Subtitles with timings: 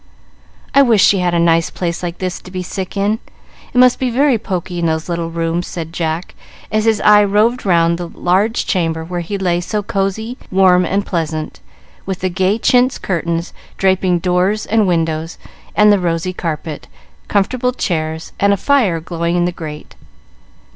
[0.73, 3.19] "I wish she had a nice place like this to be sick in.
[3.71, 6.33] It must be very poky in those little rooms," said Jack,
[6.71, 11.05] as his eye roved round the large chamber where he lay so cosey, warm, and
[11.05, 11.59] pleasant,
[12.07, 15.37] with the gay chintz curtains draping doors and windows,
[15.77, 16.87] the rosy carpet,
[17.27, 19.93] comfortable chairs, and a fire glowing in the grate.